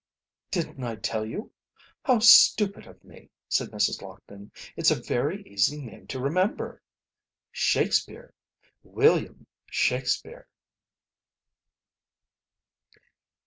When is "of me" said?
2.87-3.29